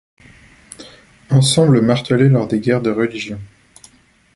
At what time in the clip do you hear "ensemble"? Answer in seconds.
1.29-1.79